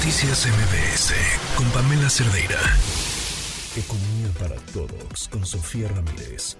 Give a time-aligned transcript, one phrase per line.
[0.00, 1.12] Noticias MBS
[1.58, 2.56] con Pamela Cerdeira.
[3.76, 6.56] Economía para todos con Sofía Ramírez.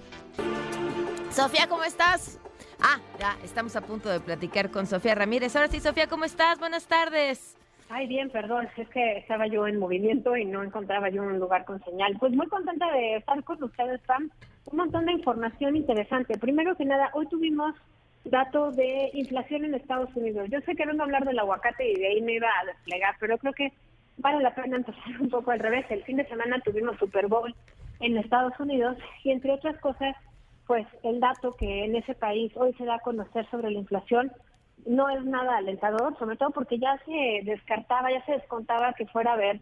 [1.31, 2.39] Sofía, ¿cómo estás?
[2.79, 5.55] Ah, ya, estamos a punto de platicar con Sofía Ramírez.
[5.55, 6.59] Ahora sí, Sofía, ¿cómo estás?
[6.59, 7.57] Buenas tardes.
[7.89, 11.65] Ay, bien, perdón, es que estaba yo en movimiento y no encontraba yo un lugar
[11.65, 12.15] con señal.
[12.19, 14.29] Pues muy contenta de estar con ustedes, Pam.
[14.65, 16.37] Un montón de información interesante.
[16.37, 17.73] Primero que nada, hoy tuvimos
[18.23, 20.47] datos de inflación en Estados Unidos.
[20.49, 23.37] Yo sé que no hablar del aguacate y de ahí me iba a desplegar, pero
[23.37, 23.71] creo que
[24.17, 25.85] vale la pena empezar un poco al revés.
[25.89, 27.53] El fin de semana tuvimos Super Bowl
[27.99, 30.15] en Estados Unidos y entre otras cosas,
[30.67, 34.31] pues el dato que en ese país hoy se da a conocer sobre la inflación
[34.85, 39.31] no es nada alentador, sobre todo porque ya se descartaba, ya se descontaba que fuera
[39.31, 39.61] a haber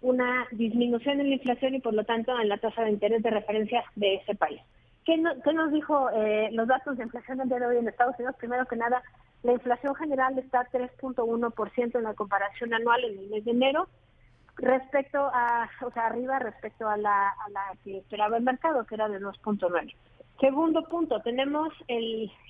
[0.00, 3.30] una disminución en la inflación y por lo tanto en la tasa de interés de
[3.30, 4.60] referencia de ese país.
[5.08, 8.36] ¿Qué, nos dijo eh, los datos de inflación del día de hoy en Estados Unidos?
[8.36, 9.02] Primero que nada,
[9.42, 13.88] la inflación general está 3.1% en la comparación anual en el mes de enero,
[14.56, 17.32] respecto a, o sea, arriba respecto a la,
[17.82, 19.94] que esperaba el mercado, que era de 2.9.
[20.40, 21.72] Segundo punto, tenemos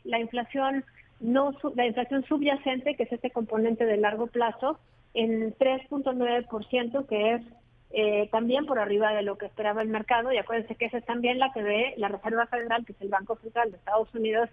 [0.03, 0.85] la inflación
[1.21, 4.81] no la inflación subyacente, que es este componente de largo plazo,
[5.15, 7.43] en 3.9%, que es
[7.91, 10.33] eh, también por arriba de lo que esperaba el mercado.
[10.33, 13.09] Y acuérdense que esa es también la que ve la Reserva Federal, que es el
[13.09, 14.49] Banco Central de Estados Unidos,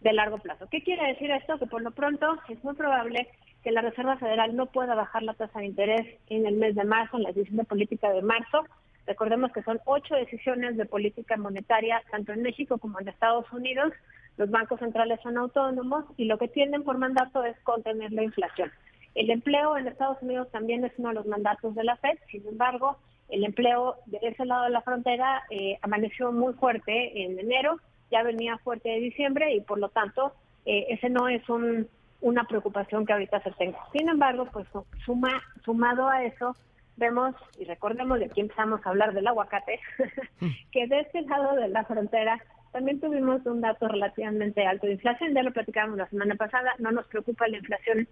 [0.00, 0.68] de largo plazo.
[0.70, 1.58] ¿Qué quiere decir esto?
[1.58, 3.28] Que por lo pronto es muy probable
[3.62, 6.84] que la Reserva Federal no pueda bajar la tasa de interés en el mes de
[6.84, 8.64] marzo, en la decisión de política de marzo.
[9.06, 13.92] Recordemos que son ocho decisiones de política monetaria, tanto en México como en Estados Unidos,
[14.36, 18.70] los bancos centrales son autónomos y lo que tienen por mandato es contener la inflación.
[19.14, 22.46] El empleo en Estados Unidos también es uno de los mandatos de la Fed, sin
[22.46, 22.98] embargo,
[23.28, 27.78] el empleo de ese lado de la frontera eh, amaneció muy fuerte en enero,
[28.10, 30.34] ya venía fuerte de diciembre y por lo tanto
[30.66, 31.88] eh, ese no es un,
[32.20, 33.78] una preocupación que ahorita se tenga.
[33.92, 34.66] Sin embargo, pues
[35.04, 36.54] suma, sumado a eso,
[36.96, 39.80] vemos y recordemos de aquí empezamos a hablar del aguacate,
[40.72, 42.40] que de este lado de la frontera
[42.72, 46.90] también tuvimos un dato relativamente alto de inflación, ya lo platicábamos la semana pasada, no
[46.90, 48.08] nos preocupa la inflación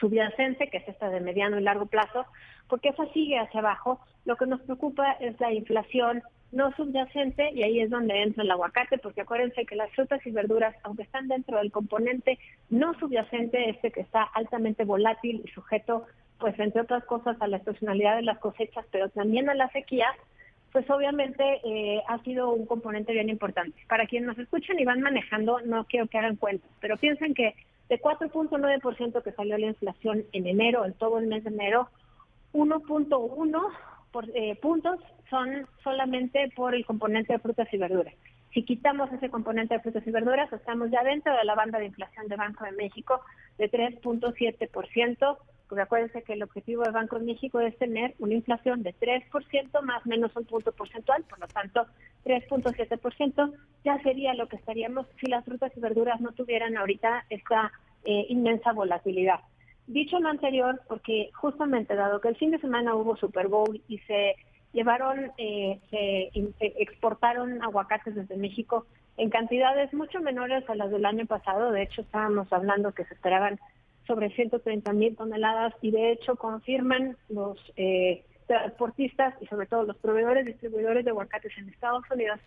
[0.00, 2.26] subyacente, que es esta de mediano y largo plazo,
[2.68, 4.00] porque esa sigue hacia abajo.
[4.24, 8.50] Lo que nos preocupa es la inflación no subyacente y ahí es donde entra el
[8.50, 12.38] aguacate, porque acuérdense que las frutas y verduras, aunque están dentro del componente
[12.70, 16.06] no subyacente, este que está altamente volátil y sujeto,
[16.38, 20.06] pues entre otras cosas, a la estacionalidad de las cosechas, pero también a la sequía,
[20.72, 23.76] pues obviamente eh, ha sido un componente bien importante.
[23.88, 27.54] Para quienes nos escuchan y van manejando, no quiero que hagan cuentas, pero piensen que
[27.88, 31.88] de 4.9% que salió la inflación en enero, en todo el mes de enero,
[32.52, 33.72] 1.1
[34.34, 35.00] eh, puntos
[35.30, 38.14] son solamente por el componente de frutas y verduras.
[38.52, 41.86] Si quitamos ese componente de frutas y verduras, estamos ya dentro de la banda de
[41.86, 43.20] inflación de Banco de México
[43.58, 45.36] de 3.7%,
[45.68, 49.82] porque acuérdense que el objetivo del Banco de México es tener una inflación de 3%
[49.82, 51.86] más menos un punto porcentual, por lo tanto
[52.24, 53.52] 3.7%
[53.84, 57.72] ya sería lo que estaríamos si las frutas y verduras no tuvieran ahorita esta
[58.04, 59.40] eh, inmensa volatilidad.
[59.86, 63.98] Dicho lo anterior, porque justamente dado que el fin de semana hubo Super Bowl y
[64.00, 64.36] se
[64.72, 66.30] llevaron, eh, se,
[66.60, 68.86] exportaron aguacates desde México
[69.16, 71.72] en cantidades mucho menores a las del año pasado.
[71.72, 73.58] De hecho, estábamos hablando que se esperaban
[74.08, 79.96] sobre 130 mil toneladas y de hecho confirman los eh, transportistas y sobre todo los
[79.98, 82.40] proveedores distribuidores de aguacates en Estados Unidos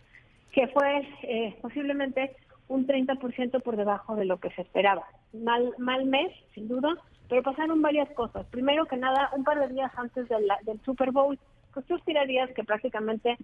[0.51, 2.35] que fue eh, posiblemente
[2.67, 5.05] un 30% por debajo de lo que se esperaba.
[5.33, 6.97] Mal, mal mes, sin duda,
[7.29, 8.45] pero pasaron varias cosas.
[8.47, 11.38] Primero que nada, un par de días antes del Super Bowl,
[11.73, 13.38] pues tú esperarías que prácticamente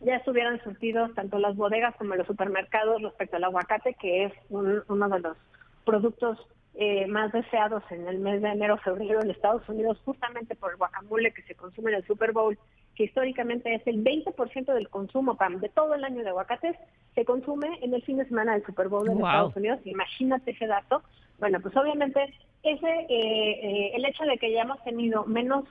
[0.00, 5.08] ya estuvieran surtidos tanto las bodegas como los supermercados respecto al aguacate, que es uno
[5.08, 5.36] de los
[5.84, 6.38] productos
[6.74, 11.30] eh, más deseados en el mes de enero-febrero en Estados Unidos, justamente por el guacamole
[11.32, 12.58] que se consume en el Super Bowl,
[12.94, 16.74] que históricamente es el 20% del consumo Pam, de todo el año de aguacates,
[17.14, 19.80] se consume en el fin de semana del Super Bowl en Estados Unidos.
[19.84, 21.02] Imagínate ese dato.
[21.38, 25.64] Bueno, pues obviamente ese eh, eh, el hecho de que hayamos tenido menos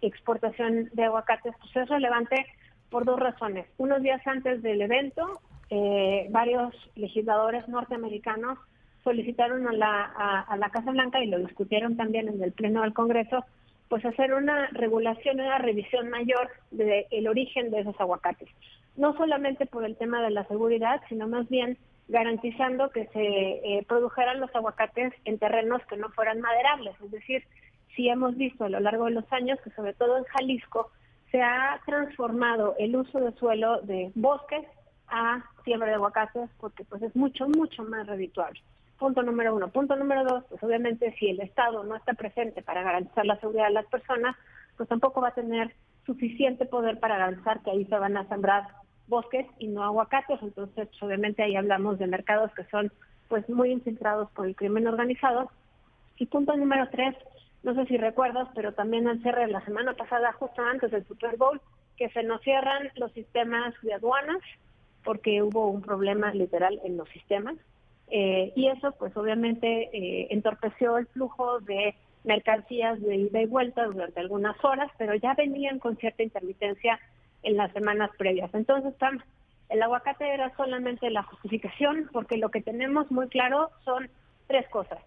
[0.00, 2.46] exportación de aguacates pues es relevante
[2.90, 3.66] por dos razones.
[3.78, 5.40] Unos días antes del evento,
[6.30, 8.58] varios legisladores norteamericanos
[9.06, 10.02] solicitaron a la,
[10.48, 13.44] a, la Casa Blanca y lo discutieron también en el Pleno del Congreso,
[13.88, 18.48] pues hacer una regulación, una revisión mayor del origen de esos aguacates.
[18.96, 23.84] No solamente por el tema de la seguridad, sino más bien garantizando que se eh,
[23.86, 26.96] produjeran los aguacates en terrenos que no fueran maderables.
[27.00, 27.44] Es decir,
[27.94, 30.90] si hemos visto a lo largo de los años que sobre todo en Jalisco
[31.30, 34.66] se ha transformado el uso de suelo de bosques
[35.06, 38.60] a siembra de aguacates porque pues es mucho, mucho más redituable.
[38.98, 39.68] Punto número uno.
[39.68, 43.66] Punto número dos, pues obviamente si el Estado no está presente para garantizar la seguridad
[43.66, 44.36] de las personas,
[44.76, 45.74] pues tampoco va a tener
[46.06, 48.64] suficiente poder para garantizar que ahí se van a sembrar
[49.08, 50.40] bosques y no aguacates.
[50.42, 52.92] Entonces, pues, obviamente ahí hablamos de mercados que son
[53.28, 55.50] pues muy infiltrados por el crimen organizado.
[56.16, 57.14] Y punto número tres,
[57.62, 61.04] no sé si recuerdas, pero también al cierre de la semana pasada, justo antes del
[61.06, 61.60] Super Bowl,
[61.96, 64.40] que se nos cierran los sistemas de aduanas
[65.04, 67.56] porque hubo un problema literal en los sistemas.
[68.08, 71.94] Eh, y eso, pues obviamente, eh, entorpeció el flujo de
[72.24, 76.98] mercancías de ida y vuelta durante algunas horas, pero ya venían con cierta intermitencia
[77.42, 78.52] en las semanas previas.
[78.54, 78.94] Entonces,
[79.68, 84.08] el aguacate era solamente la justificación, porque lo que tenemos muy claro son
[84.46, 84.98] tres cosas.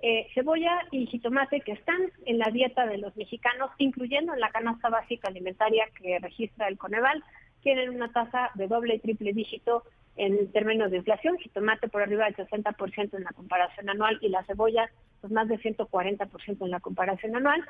[0.00, 4.50] Eh, cebolla y jitomate que están en la dieta de los mexicanos, incluyendo en la
[4.50, 7.22] canasta básica alimentaria que registra el Coneval,
[7.62, 9.82] tienen una tasa de doble y triple dígito
[10.18, 14.44] en términos de inflación, jitomate por arriba del 60% en la comparación anual y la
[14.44, 17.64] cebolla pues más de 140% en la comparación anual.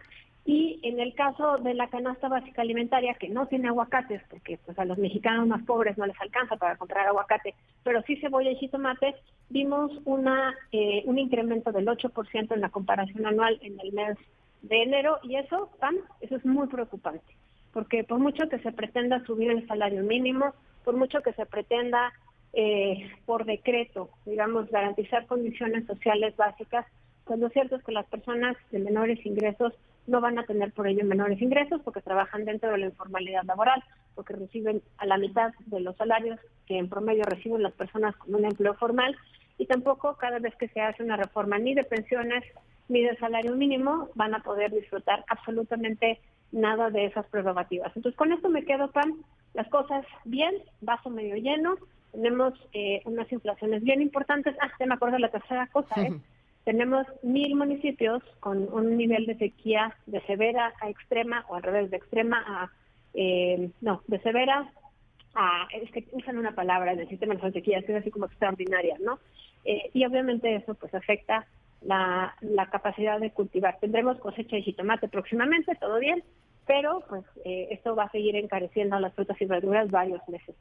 [0.47, 4.79] Y en el caso de la canasta básica alimentaria, que no tiene aguacates, porque pues
[4.79, 7.55] a los mexicanos más pobres no les alcanza para comprar aguacate,
[7.85, 9.15] pero sí cebolla y jitomate,
[9.51, 14.17] vimos una eh, un incremento del 8% en la comparación anual en el mes
[14.63, 17.37] de enero, y eso, Pam, eso es muy preocupante,
[17.73, 20.55] porque por mucho que se pretenda subir el salario mínimo,
[20.85, 22.13] por mucho que se pretenda
[22.53, 26.87] eh, por decreto, digamos, garantizar condiciones sociales básicas,
[27.25, 29.75] pues lo cierto es que las personas de menores ingresos
[30.07, 33.85] no van a tener por ello menores ingresos porque trabajan dentro de la informalidad laboral,
[34.15, 38.35] porque reciben a la mitad de los salarios que en promedio reciben las personas con
[38.35, 39.15] un empleo formal
[39.59, 42.43] y tampoco cada vez que se hace una reforma ni de pensiones
[42.89, 46.21] ni de salario mínimo van a poder disfrutar absolutamente
[46.53, 47.93] nada de esas prerrogativas.
[47.95, 49.23] Entonces con esto me quedo, Pam,
[49.53, 51.77] las cosas bien, vaso medio lleno,
[52.13, 54.55] tenemos eh, unas inflaciones bien importantes.
[54.61, 56.13] Ah, se me acuerdo la tercera cosa, ¿eh?
[56.65, 61.91] Tenemos mil municipios con un nivel de sequía de severa a extrema, o al revés,
[61.91, 62.71] de extrema a,
[63.15, 64.71] eh, no, de severa
[65.35, 68.97] a, es que usan una palabra en el sistema de sequía, es así como extraordinaria,
[69.01, 69.19] ¿no?
[69.65, 71.47] Eh, y obviamente eso pues afecta
[71.81, 73.79] la, la capacidad de cultivar.
[73.81, 76.23] Tendremos cosecha de jitomate próximamente, todo bien,
[76.69, 80.55] pero pues eh, esto va a seguir encareciendo las frutas y verduras varios meses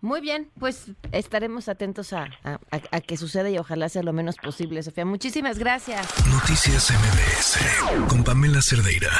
[0.00, 4.82] Muy bien, pues estaremos atentos a, a, que suceda y ojalá sea lo menos posible,
[4.82, 5.04] Sofía.
[5.04, 6.06] Muchísimas gracias.
[6.26, 9.10] Noticias MBS con Pamela Cerdeira.